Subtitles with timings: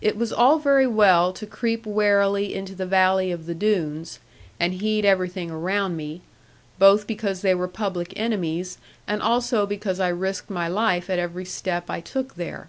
[0.00, 4.18] It was all very well to creep warily into the valley of the Doones,
[4.58, 6.22] and heed everything around me,
[6.78, 11.44] both because they were public enemies, and also because I risked my life at every
[11.44, 12.68] step I took there.